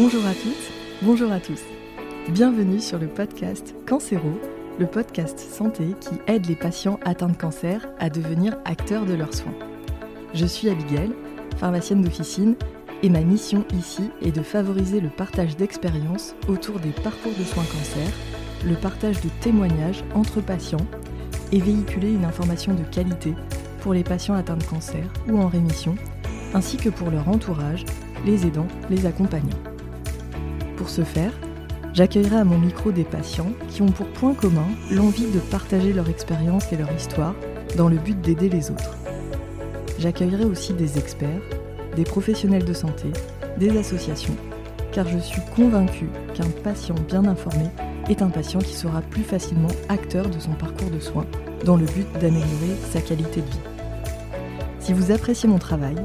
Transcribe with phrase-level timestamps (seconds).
[0.00, 1.60] Bonjour à toutes, bonjour à tous.
[2.28, 4.30] Bienvenue sur le podcast Cancéro,
[4.78, 9.34] le podcast santé qui aide les patients atteints de cancer à devenir acteurs de leurs
[9.34, 9.56] soins.
[10.34, 11.10] Je suis Abigail,
[11.56, 12.54] pharmacienne d'officine,
[13.02, 17.64] et ma mission ici est de favoriser le partage d'expériences autour des parcours de soins
[17.64, 18.08] cancer,
[18.64, 20.86] le partage de témoignages entre patients
[21.50, 23.34] et véhiculer une information de qualité
[23.80, 25.96] pour les patients atteints de cancer ou en rémission,
[26.54, 27.84] ainsi que pour leur entourage,
[28.24, 29.67] les aidants, les accompagnants.
[30.78, 31.32] Pour ce faire,
[31.92, 36.08] j'accueillerai à mon micro des patients qui ont pour point commun l'envie de partager leur
[36.08, 37.34] expérience et leur histoire
[37.76, 38.96] dans le but d'aider les autres.
[39.98, 41.42] J'accueillerai aussi des experts,
[41.96, 43.08] des professionnels de santé,
[43.58, 44.36] des associations,
[44.92, 47.64] car je suis convaincue qu'un patient bien informé
[48.08, 51.26] est un patient qui sera plus facilement acteur de son parcours de soins
[51.64, 53.58] dans le but d'améliorer sa qualité de vie.
[54.78, 55.96] Si vous appréciez mon travail,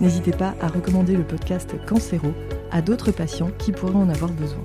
[0.00, 2.32] n'hésitez pas à recommander le podcast Cancéro
[2.72, 4.64] à d'autres patients qui pourraient en avoir besoin.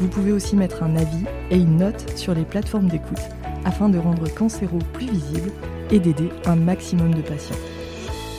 [0.00, 3.18] Vous pouvez aussi mettre un avis et une note sur les plateformes d'écoute
[3.64, 5.52] afin de rendre Cancéro plus visible
[5.90, 7.56] et d'aider un maximum de patients.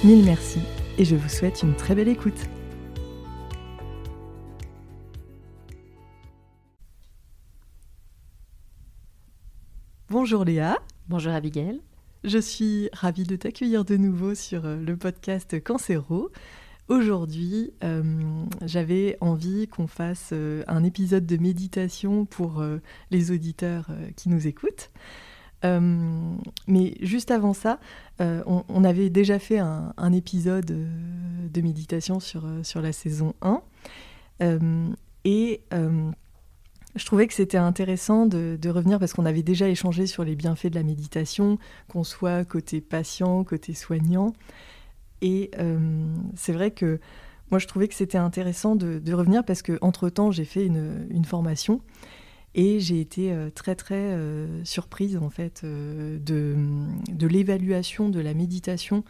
[0.04, 0.60] Mille merci
[0.98, 2.40] et je vous souhaite une très belle écoute.
[10.10, 10.78] Bonjour Léa.
[11.08, 11.82] Bonjour Abigail.
[12.24, 16.30] Je suis ravie de t'accueillir de nouveau sur euh, le podcast Cancéro.
[16.90, 18.04] Aujourd'hui, euh,
[18.66, 22.64] j'avais envie qu'on fasse euh, un épisode de méditation pour
[23.12, 24.92] les auditeurs qui nous écoutent.
[25.64, 27.80] mais juste avant ça,
[28.20, 33.62] on, avait déjà fait un, épisode de méditation sur, sur la saison 1.
[35.26, 35.62] et
[36.96, 40.68] je trouvais que c'était intéressant de, revenir parce qu'on avait déjà échangé sur les bienfaits
[40.68, 44.34] de la méditation, qu'on soit côté patient, côté soignant.
[45.22, 47.00] Et euh, c'est vrai que
[47.52, 51.82] moi, je trouvais que c'était intéressant de, revenir parce qu'entre-temps, j'ai fait une, formation
[52.56, 56.56] et j'ai été euh, très, très euh, surprise en fait de,
[57.08, 59.04] de l'évaluation de la méditation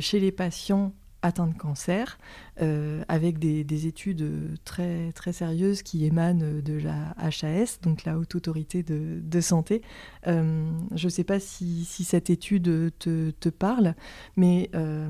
[0.00, 0.92] chez les patients
[1.26, 2.18] atteint de cancer,
[2.62, 8.34] euh, avec des, études très, très sérieuses qui émanent de la HAS, donc la Haute
[8.36, 9.82] Autorité de, Santé.
[10.26, 13.94] Euh, je ne sais pas si, cette étude te, parle,
[14.36, 15.08] mais euh,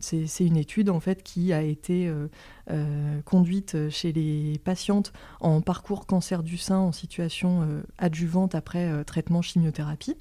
[0.00, 2.12] c'est une étude en fait qui a été
[3.24, 10.16] conduite chez les patientes en parcours cancer du sein en situation adjuvante après traitement chimiothérapie.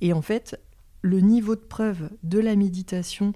[0.00, 0.58] Et en fait,
[1.02, 3.32] le niveau de preuve de la méditation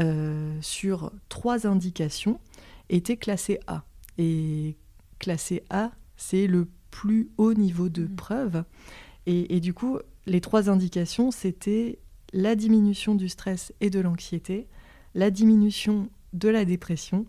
[0.00, 2.40] euh, sur trois indications
[2.88, 3.84] était classé A.
[4.18, 4.76] Et
[5.18, 8.16] classé A, c'est le plus haut niveau de mmh.
[8.16, 8.64] preuve.
[9.26, 11.98] Et, du coup, les trois indications, c'était
[12.34, 14.68] la diminution du stress et de l'anxiété,
[15.14, 17.24] la diminution de la dépression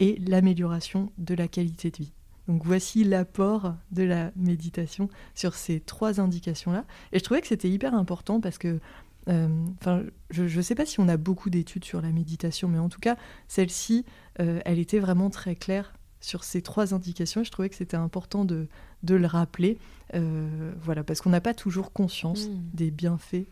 [0.00, 2.12] et l'amélioration de la qualité de vie.
[2.48, 6.84] Donc voici l'apport de la méditation sur ces trois indications-là.
[7.12, 8.80] Et je trouvais que c'était hyper important parce que
[9.28, 12.88] enfin, je ne sais pas si on a beaucoup d'études sur la méditation, mais en
[12.88, 13.16] tout cas,
[13.48, 14.04] celle-ci,
[14.40, 17.40] euh, elle était vraiment très claire sur ces trois indications.
[17.40, 18.68] Et je trouvais que c'était important de,
[19.02, 19.78] de, le rappeler,
[20.14, 22.62] euh, voilà, parce qu'on n'a pas toujours conscience hmm.
[22.74, 23.46] des bienfaits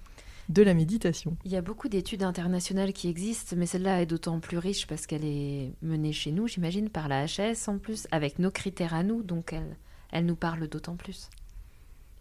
[0.50, 1.36] de la méditation.
[1.44, 5.06] Il y a beaucoup d'études internationales qui existent, mais celle-là est d'autant plus riche parce
[5.06, 9.02] qu'elle est menée chez nous, j'imagine, par la HS en plus, avec nos critères à
[9.02, 9.76] nous, donc elle,
[10.12, 11.30] elle nous parle d'autant plus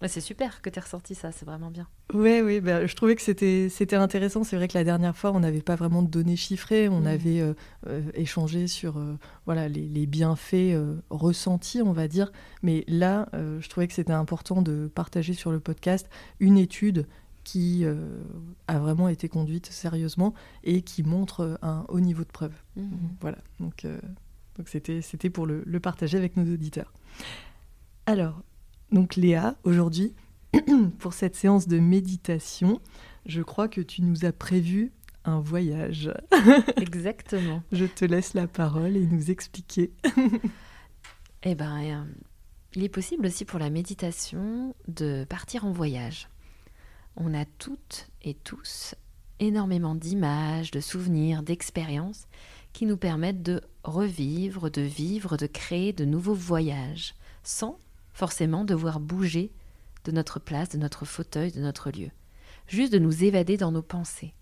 [0.07, 1.87] c'est super que tu aies ressorti ça, c'est vraiment bien.
[2.13, 4.43] Oui, oui, bah, je trouvais que c'était, c'était intéressant.
[4.43, 6.89] C'est vrai que la dernière fois, on n'avait pas vraiment de données chiffrées.
[6.89, 7.07] On mm.
[7.07, 7.53] avait euh,
[7.87, 10.75] euh, échangé sur euh, voilà, les, bienfaits
[11.09, 12.31] ressentis, on va dire.
[12.61, 16.09] Mais là, je trouvais que c'était important de partager sur le podcast
[16.39, 17.07] une étude
[17.43, 17.85] qui
[18.67, 22.53] a vraiment été conduite sérieusement et qui montre un haut niveau de preuve.
[22.75, 22.83] Mm.
[23.21, 23.87] Voilà, donc,
[24.57, 26.93] donc c'était, c'était pour le, le partager avec nos auditeurs.
[28.05, 28.43] Alors,
[28.93, 30.13] donc Léa, aujourd'hui,
[30.99, 32.79] pour cette séance de méditation,
[33.25, 34.91] je crois que tu nous as prévu
[35.25, 36.11] un voyage.
[36.77, 37.63] Exactement.
[37.71, 39.91] je te laisse la parole et nous expliquer.
[41.43, 42.03] eh bien, euh,
[42.75, 46.29] il est possible aussi pour la méditation de partir en voyage.
[47.15, 48.95] On a toutes et tous
[49.39, 52.27] énormément d'images, de souvenirs, d'expériences
[52.73, 57.79] qui nous permettent de revivre, de vivre, de créer de nouveaux voyages sans
[58.13, 59.51] forcément devoir bouger
[60.05, 62.11] de notre place, de notre fauteuil, de notre lieu.
[62.67, 64.33] Juste de nous évader dans nos pensées.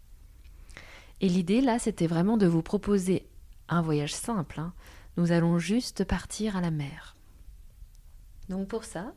[1.21, 3.27] Et l'idée là, c'était vraiment de vous proposer
[3.69, 4.59] un voyage simple.
[4.59, 4.73] Hein.
[5.17, 7.15] Nous allons juste partir à la mer.
[8.49, 9.13] Donc pour ça,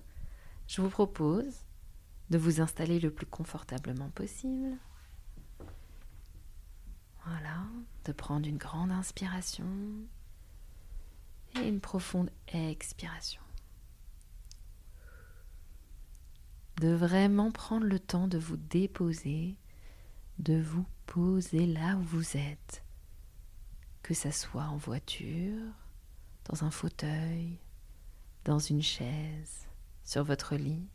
[0.68, 1.64] je vous propose
[2.30, 4.76] de vous installer le plus confortablement possible.
[7.26, 7.64] Voilà,
[8.04, 9.64] de prendre une grande inspiration
[11.56, 13.43] Et une profonde expiration.
[16.80, 19.56] De vraiment prendre le temps de vous déposer,
[20.38, 22.82] de vous poser là où vous êtes,
[24.02, 25.72] que ça soit en voiture,
[26.46, 27.58] dans un fauteuil,
[28.44, 29.68] dans une chaise,
[30.04, 30.88] sur votre lit,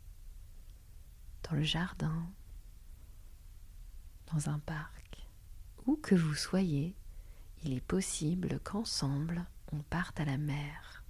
[1.48, 2.26] dans le jardin,
[4.32, 5.26] dans un parc,
[5.86, 6.94] où que vous soyez,
[7.64, 11.04] il est possible qu'ensemble on parte à la mer.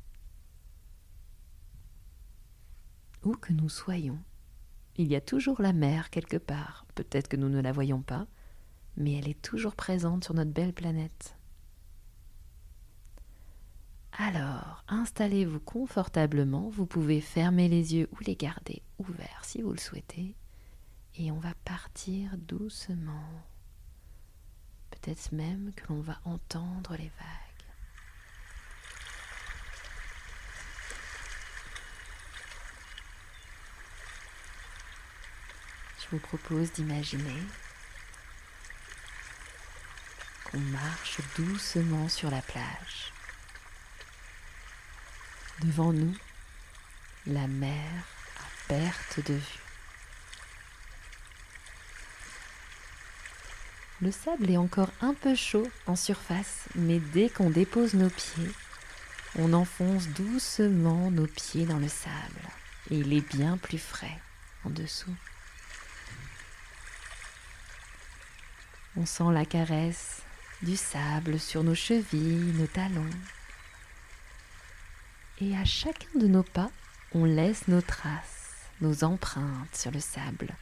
[3.23, 4.19] Où que nous soyons,
[5.03, 6.85] il y a toujours la mer quelque part.
[6.95, 8.27] Peut-être que nous ne la voyons pas,
[8.97, 11.37] mais elle est toujours présente sur notre belle planète.
[14.13, 19.79] Alors, installez-vous confortablement, vous pouvez fermer les yeux ou les garder ouverts si vous le
[19.79, 20.37] souhaitez,
[21.17, 23.31] et on va partir doucement.
[24.91, 27.51] Peut-être même que l'on va entendre les vagues.
[36.00, 37.43] Je vous propose d'imaginer
[40.45, 43.13] qu'on marche doucement sur la plage.
[45.63, 46.15] Devant nous,
[47.27, 47.91] la mer
[48.39, 49.61] à perte de vue.
[54.03, 58.51] Le sable est encore un peu chaud en surface, mais dès qu'on dépose nos pieds,
[59.39, 62.49] on enfonce doucement nos pieds dans le sable
[62.91, 64.19] et il est bien plus frais
[64.65, 65.15] en dessous.
[68.97, 70.23] On sent la caresse
[70.63, 73.11] du sable sur nos chevilles, nos talons.
[75.41, 76.71] Et à chacun de nos pas,
[77.15, 80.55] on laisse nos traces, nos empreintes sur le sable,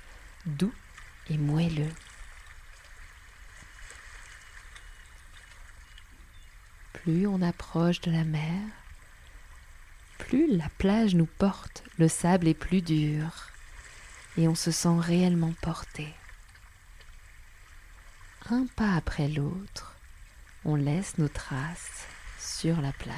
[0.46, 0.74] doux
[1.30, 1.92] et moelleux.
[6.92, 8.60] Plus on approche de la mer,
[10.18, 13.48] plus la plage nous porte, le sable est plus dur
[14.36, 16.06] et on se sent réellement porté
[18.50, 19.94] un pas après l'autre,
[20.64, 22.06] on laisse nos traces
[22.38, 23.14] sur la plage.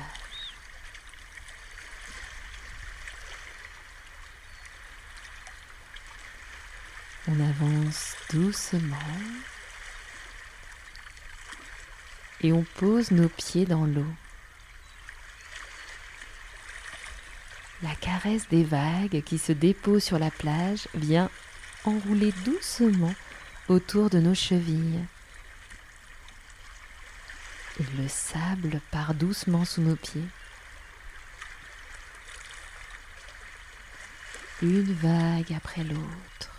[7.29, 8.97] On avance doucement
[12.41, 14.13] et on pose nos pieds dans l'eau.
[17.83, 21.31] La caresse des vagues qui se déposent sur la plage vient
[21.85, 23.15] enrouler doucement
[23.69, 25.05] autour de nos chevilles
[27.97, 30.27] le sable part doucement sous nos pieds.
[34.63, 36.51] Une vague après l'autre,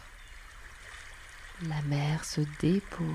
[1.61, 3.05] la mer se dépose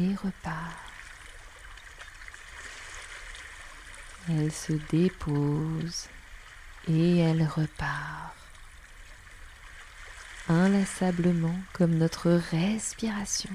[0.00, 0.72] et repart.
[4.28, 6.08] Elle se dépose
[6.88, 8.34] et elle repart.
[10.48, 13.50] Inlassablement comme notre respiration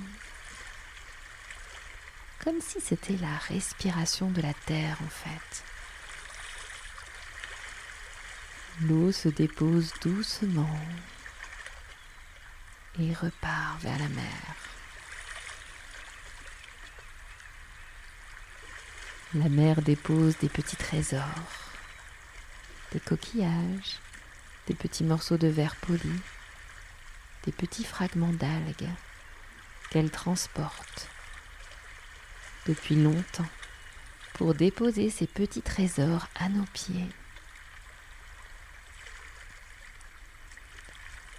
[2.44, 5.64] comme si c'était la respiration de la terre en fait.
[8.82, 10.80] L'eau se dépose doucement
[12.98, 14.56] et repart vers la mer.
[19.36, 21.24] La mer dépose des petits trésors,
[22.92, 24.00] des coquillages,
[24.68, 26.20] des petits morceaux de verre poli,
[27.44, 28.90] des petits fragments d'algues
[29.92, 31.08] qu'elle transporte
[32.68, 33.50] depuis longtemps
[34.34, 37.10] pour déposer ces petits trésors à nos pieds.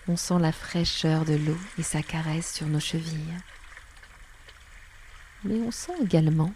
[0.08, 3.38] On sent la fraîcheur de l'eau et sa caresse sur nos chevilles.
[5.44, 6.52] Mais on sent également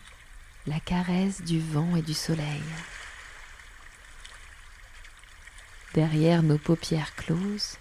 [0.66, 2.62] la caresse du vent et du soleil.
[5.94, 7.78] Derrière nos paupières closes,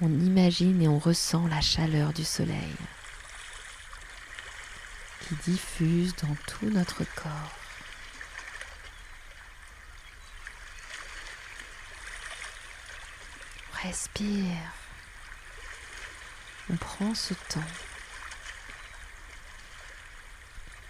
[0.00, 2.74] on imagine et on ressent la chaleur du soleil
[5.26, 7.64] qui diffuse dans tout notre corps.
[13.84, 14.72] respire.
[16.70, 17.70] On prend ce temps.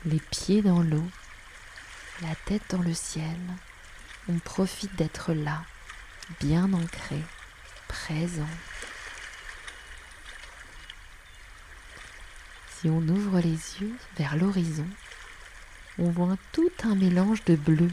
[0.05, 1.09] Les pieds dans l'eau,
[2.23, 3.41] la tête dans le ciel.
[4.29, 5.65] On profite d'être là,
[6.41, 7.21] bien ancré,
[7.89, 8.49] présent.
[12.87, 14.87] On ouvre les yeux vers l'horizon,
[15.99, 17.91] on voit tout un mélange de bleu.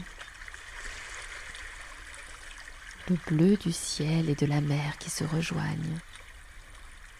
[3.08, 5.98] Le bleu du ciel et de la mer qui se rejoignent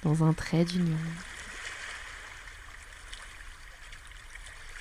[0.02, 0.98] dans un trait d'union.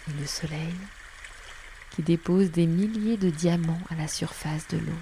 [0.10, 0.76] Et le soleil
[1.92, 5.00] qui dépose des milliers de diamants à la surface de l'eau.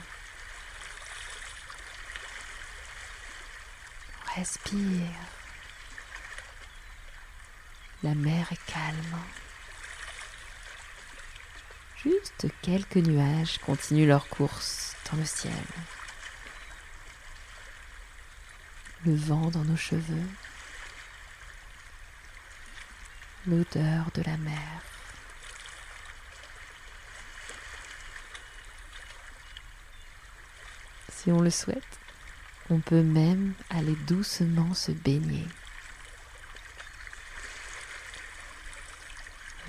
[4.35, 5.38] Respire.
[8.01, 9.19] La mer est calme.
[12.01, 15.51] Juste quelques nuages continuent leur course dans le ciel.
[19.05, 20.29] Le vent dans nos cheveux.
[23.45, 24.81] L'odeur de la mer.
[31.11, 31.99] Si on le souhaite,
[32.69, 35.45] on peut même aller doucement se baigner.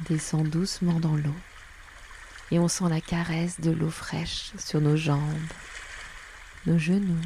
[0.09, 1.37] Descend doucement dans l'eau
[2.51, 5.53] et on sent la caresse de l'eau fraîche sur nos jambes,
[6.67, 7.21] nos genoux.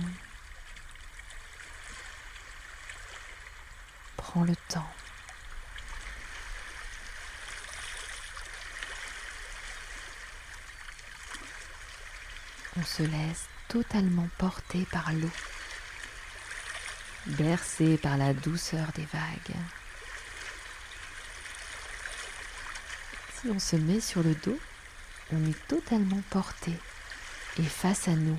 [4.16, 4.90] Prends le temps.
[12.76, 15.30] On se laisse totalement porté par l'eau,
[17.26, 19.56] bercé par la douceur des vagues.
[23.46, 24.58] On se met sur le dos,
[25.32, 26.72] on est totalement porté
[27.58, 28.38] et face à nous,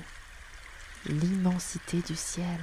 [1.06, 2.60] l'immensité du ciel.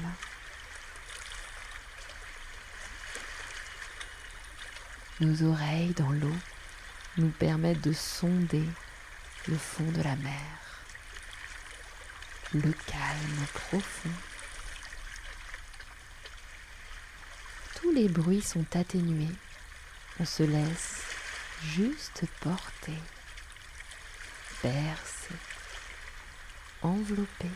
[5.20, 6.36] Nos oreilles dans l'eau
[7.18, 8.68] nous permettent de sonder
[9.48, 10.64] le fond de la mer
[12.54, 14.10] le calme profond.
[17.76, 19.34] Tous les bruits sont atténués.
[20.20, 21.13] On se laisse
[21.66, 23.00] juste porter,
[24.62, 25.36] bercer,
[26.82, 27.50] envelopper.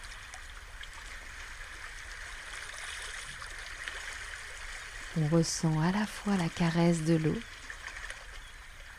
[5.20, 7.40] On ressent à la fois la caresse de l'eau,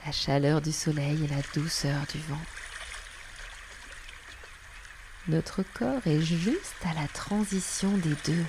[0.05, 2.43] la chaleur du soleil et la douceur du vent.
[5.29, 8.47] Notre corps est juste à la transition des deux,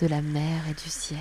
[0.00, 1.18] de la mer et du ciel.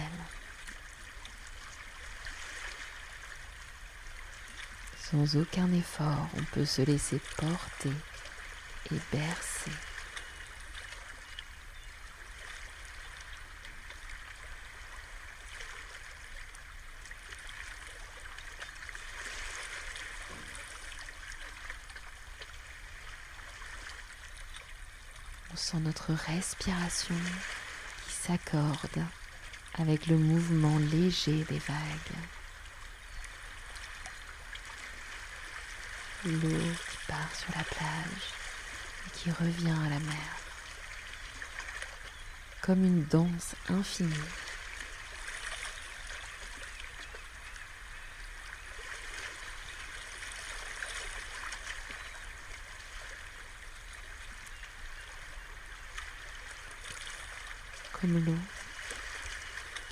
[5.10, 7.94] Sans aucun effort, on peut se laisser porter
[8.92, 9.72] et bercer.
[25.56, 27.16] sent notre respiration
[28.06, 29.06] qui s'accorde
[29.74, 32.37] avec le mouvement léger des vagues.
[36.28, 38.34] L'eau qui part sur la plage
[39.06, 40.36] et qui revient à la mer,
[42.62, 44.14] comme une danse infinie.
[58.02, 58.38] comme l'eau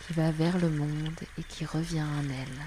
[0.05, 2.61] qui va vers le monde et qui revient en elle.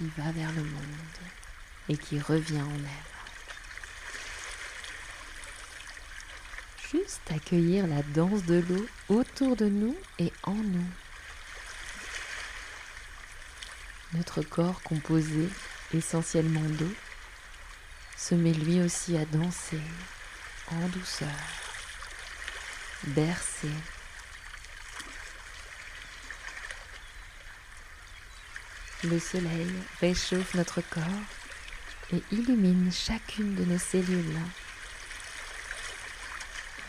[0.00, 0.86] Il va vers le monde
[1.88, 3.06] et qui revient en elle.
[6.90, 10.90] Juste accueillir la danse de l'eau autour de nous et en nous.
[14.12, 15.48] Notre corps composé
[15.92, 16.92] essentiellement d'eau
[18.16, 19.80] se met lui aussi à danser
[20.70, 21.28] en douceur
[23.04, 23.68] bercé.
[29.04, 31.02] Le soleil réchauffe notre corps
[32.12, 34.40] et illumine chacune de nos cellules.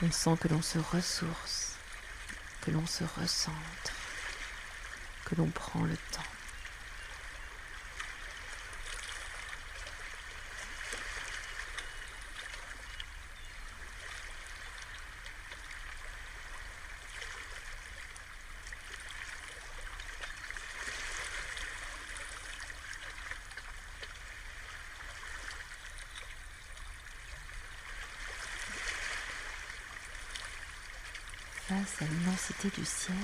[0.04, 1.76] On sent que l'on se ressource,
[2.62, 3.94] que l'on se recentre,
[5.26, 6.37] que l'on prend le temps.
[32.01, 33.15] À l'immensité du ciel,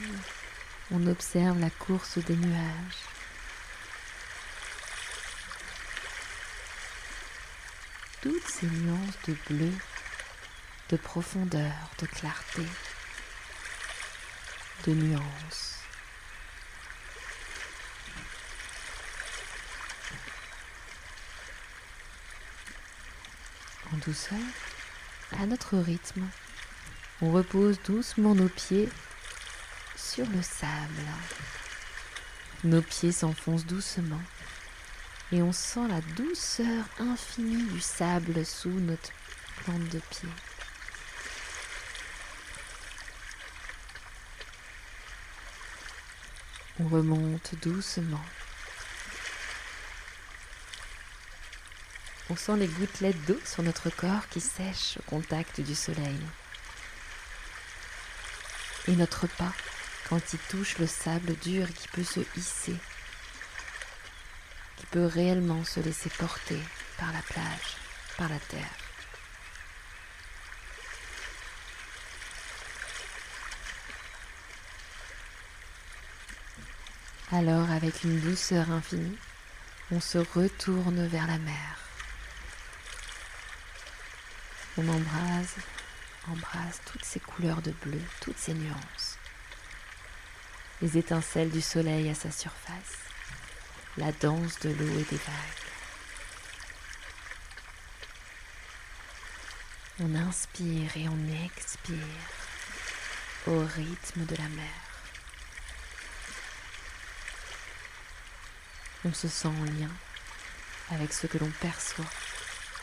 [0.91, 3.03] on observe la course des nuages.
[8.21, 9.71] Toutes ces nuances de bleu,
[10.89, 12.63] de profondeur, de clarté,
[14.87, 15.79] de nuances.
[23.91, 24.39] En douceur,
[25.39, 26.27] à notre rythme,
[27.23, 28.89] on repose doucement nos pieds
[29.95, 31.07] sur le sable.
[32.65, 34.21] Nos pieds s'enfoncent doucement
[35.31, 39.11] Et on sent la douceur infinie du sable sous notre
[39.63, 40.29] plante de pied.
[46.81, 48.25] On remonte doucement.
[52.29, 56.19] On sent les gouttelettes d'eau sur notre corps qui sèchent au contact du soleil.
[58.87, 59.53] Et notre pas
[60.09, 62.75] quand il touche le sable dur qui peut se hisser,
[64.77, 66.59] qui peut réellement se laisser porter
[66.97, 67.77] par la plage,
[68.17, 68.83] par la terre.
[77.31, 79.17] Alors, avec une douceur infinie,
[79.91, 81.79] on se retourne vers la mer.
[84.77, 85.55] On embrase,
[86.29, 89.17] embrase toutes ces couleurs de bleu, toutes ces nuances.
[90.81, 92.97] Les étincelles du soleil à sa surface,
[93.97, 95.63] la danse de l'eau et des vagues.
[99.99, 101.97] On inspire et on expire
[103.47, 104.71] au rythme de la mer.
[109.05, 109.91] On se sent en lien
[110.91, 112.05] avec ce que l'on perçoit,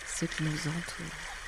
[0.06, 1.39] ce qui nous entoure.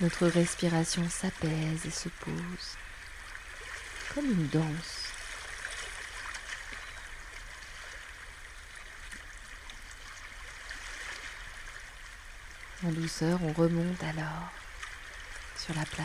[0.00, 2.76] Notre respiration s'apaise et se pose
[4.12, 5.12] comme une danse.
[12.84, 14.50] En douceur, on remonte alors
[15.56, 16.04] sur la plage.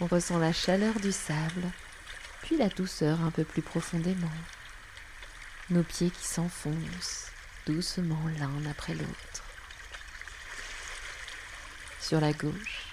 [0.00, 1.70] On ressent la chaleur du sable,
[2.42, 4.28] puis la douceur un peu plus profondément.
[5.70, 7.30] Nos pieds qui s'enfoncent
[7.64, 9.51] doucement l'un après l'autre
[12.02, 12.86] sur la gauche.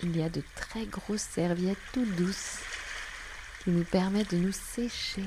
[0.00, 2.58] Il y a de très grosses serviettes toutes douces
[3.62, 5.24] qui nous permettent de nous sécher.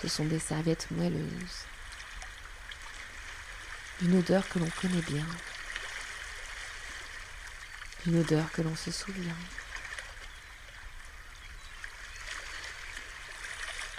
[0.00, 1.64] Ce sont des serviettes moelleuses,
[4.00, 5.26] d'une odeur que l'on connaît bien,
[8.04, 9.36] d'une odeur que l'on se souvient.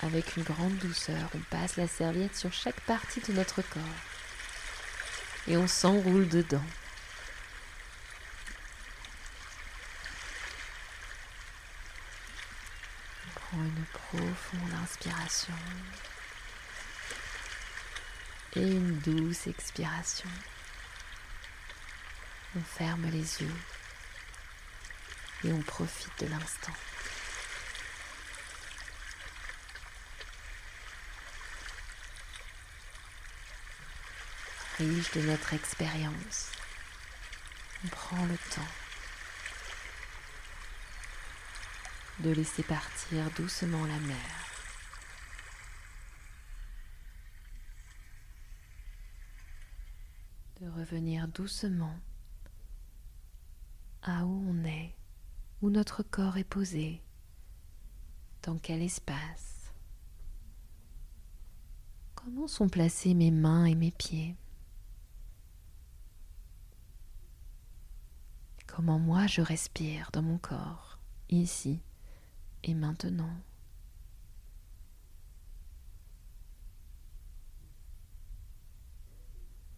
[0.03, 3.81] Avec une grande douceur, on passe la serviette sur chaque partie de notre corps
[5.47, 6.63] et on s'enroule dedans.
[13.25, 15.53] On prend une profonde inspiration
[18.55, 20.29] et une douce expiration.
[22.55, 23.55] On ferme les yeux
[25.43, 26.73] et on profite de l'instant.
[34.77, 36.51] Riche de notre expérience.
[37.83, 38.61] On prend le temps
[42.19, 44.17] de laisser partir doucement la mer.
[50.61, 51.99] De revenir doucement
[54.03, 54.95] à où on est,
[55.61, 57.01] où notre corps est posé,
[58.43, 59.71] dans quel espace.
[62.15, 64.35] Comment sont placées mes mains et mes pieds?
[68.77, 70.99] Comment moi je respire dans mon corps,
[71.31, 71.79] ici
[72.63, 73.33] et maintenant.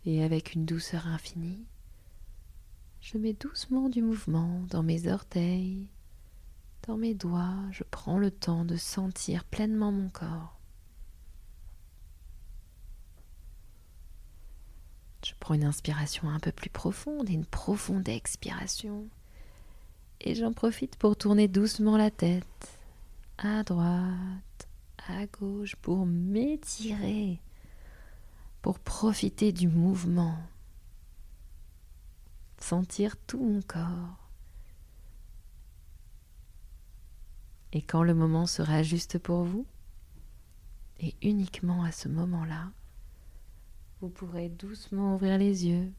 [0.06, 1.66] Et avec une douceur infinie,
[3.00, 5.88] je mets doucement du mouvement dans mes orteils,
[6.86, 10.59] dans mes doigts, je prends le temps de sentir pleinement mon corps.
[15.30, 19.08] Je prends une inspiration un peu plus profonde une profonde expiration.
[20.22, 22.80] Et j'en profite pour tourner doucement la tête
[23.38, 24.68] à droite,
[25.08, 27.40] à gauche pour m'étirer,
[28.64, 30.36] pour profiter du mouvement,
[32.58, 34.32] sentir tout mon corps.
[37.72, 39.68] Et quand le moment sera juste pour vous,
[41.00, 42.72] et uniquement à ce moment-là,
[44.02, 45.92] vous pourrez doucement ouvrir les yeux.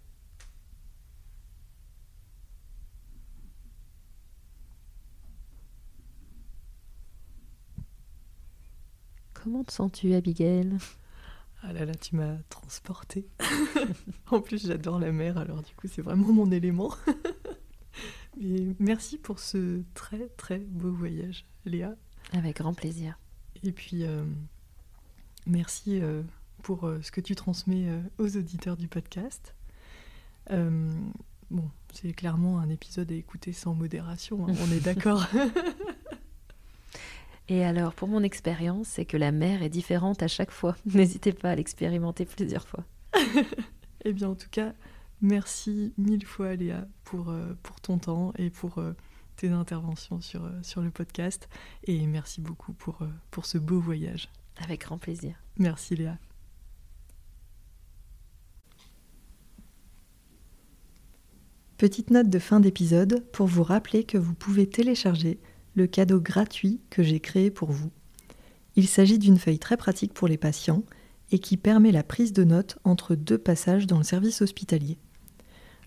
[9.34, 10.76] Comment te sens-tu, Abigail?
[11.62, 13.26] Ah là là, tu m'as transportée.
[14.30, 16.94] en plus, j'adore la mer, alors du coup, c'est vraiment mon élément.
[18.40, 21.94] Mais merci pour ce très très beau voyage, Léa.
[22.32, 23.18] Avec grand plaisir.
[23.62, 24.24] Et puis, euh,
[25.46, 26.22] merci euh,
[26.62, 29.54] pour euh, ce que tu transmets euh, aux auditeurs du podcast.
[30.50, 30.90] Euh,
[31.50, 35.26] bon, c'est clairement un épisode à écouter sans modération, hein, on est d'accord.
[37.50, 40.76] Et alors, pour mon expérience, c'est que la mer est différente à chaque fois.
[40.86, 42.84] N'hésitez pas à l'expérimenter plusieurs fois.
[44.04, 44.72] eh bien, en tout cas,
[45.20, 48.94] merci mille fois, Léa, pour, euh, pour ton temps et pour euh,
[49.34, 51.48] tes interventions sur, euh, sur le podcast.
[51.84, 53.00] Et merci beaucoup pour,
[53.32, 54.28] pour ce beau voyage.
[54.62, 55.34] Avec grand plaisir.
[55.58, 56.18] Merci, Léa.
[61.80, 65.38] Petite note de fin d'épisode pour vous rappeler que vous pouvez télécharger
[65.74, 67.90] le cadeau gratuit que j'ai créé pour vous.
[68.76, 70.82] Il s'agit d'une feuille très pratique pour les patients
[71.32, 74.98] et qui permet la prise de notes entre deux passages dans le service hospitalier.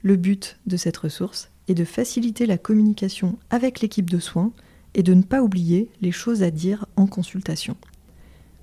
[0.02, 4.52] Le but de cette ressource est de faciliter la communication avec l'équipe de soins
[4.96, 7.78] et de ne pas oublier les choses à dire en consultation.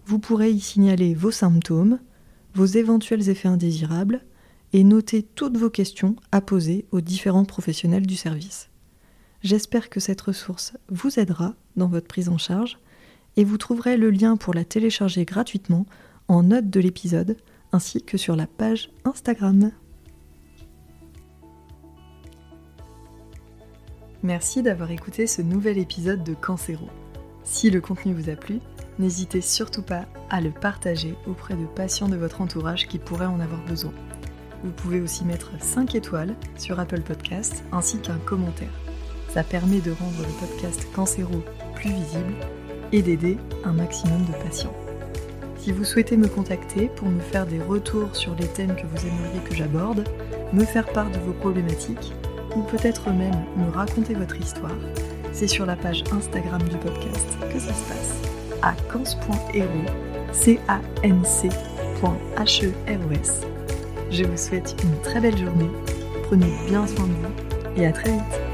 [0.05, 2.01] Vous pourrez y signaler vos symptômes,
[2.55, 4.25] vos éventuels effets indésirables
[4.73, 8.71] et noter toutes vos questions à poser aux différents professionnels du service.
[9.43, 12.79] J'espère que cette ressource vous aidera dans votre prise en charge
[13.37, 15.87] et vous trouverez le lien pour la télécharger gratuitement
[16.29, 17.37] en note de l'épisode
[17.73, 19.71] ainsi que sur la page Instagram.
[24.23, 26.89] Merci d'avoir écouté ce nouvel épisode de Cancéro.
[27.43, 28.61] Si le contenu vous a plu,
[28.99, 33.41] n'hésitez surtout pas à le partager auprès de patients de votre entourage qui pourraient en
[33.41, 33.93] avoir besoin.
[34.63, 38.73] Vous pouvez aussi mettre 5 étoiles sur Apple Podcasts ainsi qu'un commentaire.
[39.29, 41.43] Ça permet de rendre le podcast Cancéro
[41.75, 42.35] plus visible
[42.93, 44.75] et d'aider un maximum de patients.
[45.57, 49.07] Si vous souhaitez me contacter pour me faire des retours sur les thèmes que vous
[49.07, 50.05] aimeriez que j'aborde,
[50.53, 52.15] me faire part de vos problématiques,
[52.57, 54.77] ou peut-être même me raconter votre histoire,
[55.33, 58.15] c'est sur la page Instagram du podcast que ça se passe,
[58.63, 59.85] à cans.hero,
[60.33, 61.51] c a n c
[64.11, 65.71] Je vous souhaite une très belle journée,
[66.25, 68.50] prenez bien soin de vous et à très vite